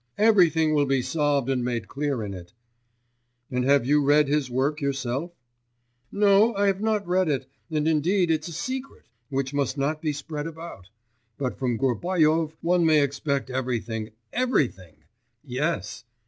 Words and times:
Everything 0.17 0.73
will 0.73 0.87
be 0.87 1.03
solved 1.03 1.47
and 1.47 1.63
made 1.63 1.87
clear 1.87 2.23
in 2.23 2.33
it.' 2.33 2.53
'And 3.51 3.63
have 3.65 3.85
you 3.85 4.03
read 4.03 4.25
this 4.25 4.49
work 4.49 4.81
yourself?' 4.81 5.29
'No, 6.11 6.55
I 6.55 6.65
have 6.65 6.81
not 6.81 7.07
read 7.07 7.29
it, 7.29 7.45
and 7.69 7.87
indeed 7.87 8.31
it's 8.31 8.47
a 8.47 8.51
secret, 8.51 9.05
which 9.29 9.53
must 9.53 9.77
not 9.77 10.01
be 10.01 10.11
spread 10.11 10.47
about; 10.47 10.89
but 11.37 11.55
from 11.59 11.77
Gubaryov 11.77 12.55
one 12.61 12.83
may 12.83 13.03
expect 13.03 13.51
everything, 13.51 14.09
everything! 14.33 15.03
Yes! 15.43 16.03